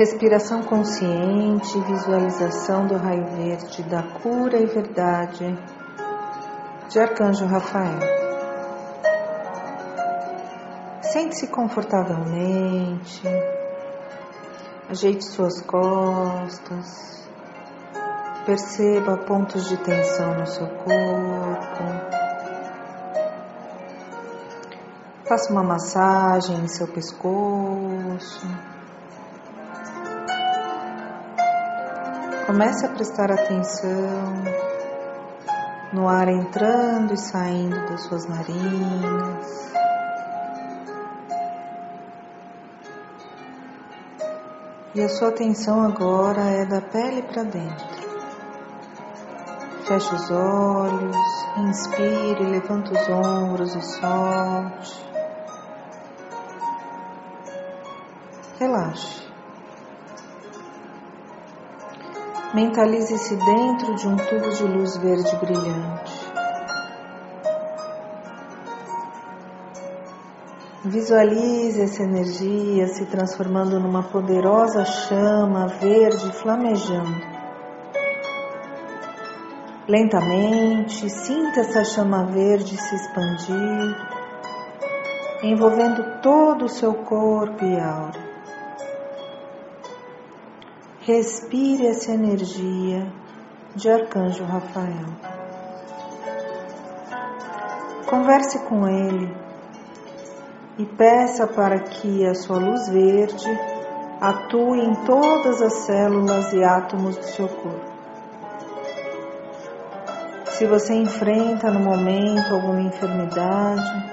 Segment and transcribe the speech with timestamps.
[0.00, 5.58] Respiração consciente, visualização do raio verde da cura e verdade
[6.88, 8.00] de Arcanjo Rafael.
[11.02, 13.22] Sente-se confortavelmente,
[14.88, 17.28] ajeite suas costas,
[18.46, 21.84] perceba pontos de tensão no seu corpo.
[25.28, 28.48] Faça uma massagem em seu pescoço.
[32.46, 34.44] Comece a prestar atenção
[35.92, 39.70] no ar entrando e saindo das suas narinas.
[44.94, 48.00] E a sua atenção agora é da pele para dentro.
[49.86, 51.16] Feche os olhos,
[51.58, 55.10] inspire, levanta os ombros e solte.
[58.58, 59.29] Relaxe.
[62.52, 66.30] Mentalize-se dentro de um tubo de luz verde brilhante.
[70.84, 77.24] Visualize essa energia se transformando numa poderosa chama verde flamejando.
[79.86, 83.96] Lentamente, sinta essa chama verde se expandir,
[85.44, 88.29] envolvendo todo o seu corpo e aura.
[91.02, 93.10] Respire essa energia
[93.74, 95.06] de Arcanjo Rafael.
[98.06, 99.34] Converse com ele
[100.76, 103.48] e peça para que a sua luz verde
[104.20, 107.90] atue em todas as células e átomos do seu corpo.
[110.48, 114.04] Se você enfrenta no momento alguma enfermidade,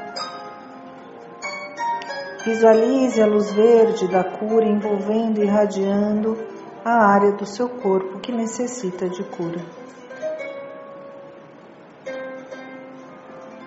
[2.46, 6.56] visualize a luz verde da cura envolvendo e irradiando
[6.90, 9.60] a área do seu corpo que necessita de cura.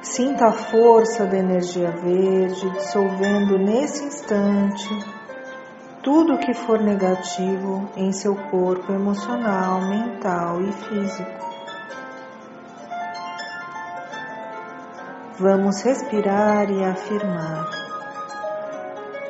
[0.00, 4.88] Sinta a força da energia verde dissolvendo nesse instante
[6.02, 11.30] tudo que for negativo em seu corpo emocional, mental e físico.
[15.38, 17.68] Vamos respirar e afirmar: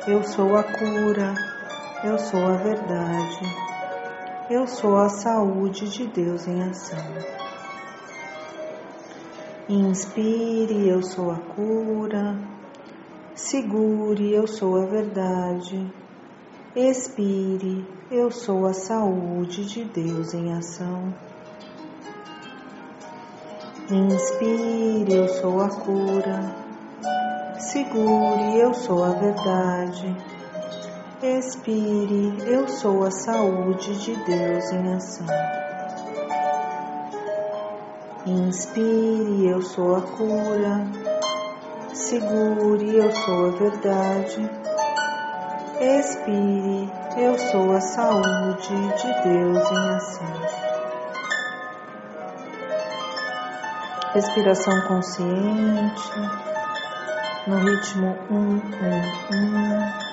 [0.07, 1.33] Eu sou a cura,
[2.05, 3.70] eu sou a verdade.
[4.53, 6.99] Eu sou a saúde de Deus em ação.
[9.69, 12.37] Inspire, eu sou a cura.
[13.33, 15.89] Segure, eu sou a verdade.
[16.75, 21.13] Expire, eu sou a saúde de Deus em ação.
[23.89, 26.55] Inspire, eu sou a cura.
[27.57, 30.40] Segure, eu sou a verdade.
[31.23, 35.27] Expire, eu sou a saúde de Deus em ação.
[38.25, 40.87] Inspire, eu sou a cura.
[41.93, 44.49] Segure, eu sou a verdade.
[45.79, 50.41] Expire, eu sou a saúde de Deus em ação.
[54.15, 56.09] Respiração consciente,
[57.45, 60.10] no ritmo um, um, um.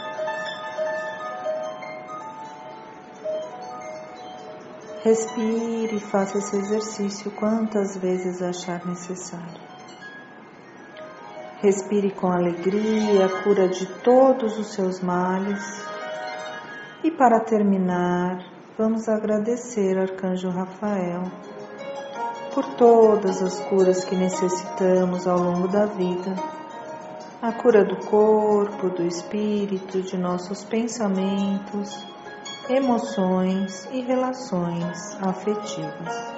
[5.04, 9.60] Respire e faça esse exercício quantas vezes achar necessário.
[11.62, 15.62] Respire com alegria a cura de todos os seus males.
[17.04, 18.44] E para terminar,
[18.76, 21.22] vamos agradecer Arcanjo Rafael
[22.52, 26.34] por todas as curas que necessitamos ao longo da vida.
[27.40, 32.17] A cura do corpo, do espírito, de nossos pensamentos
[32.68, 36.37] emoções e relações afetivas.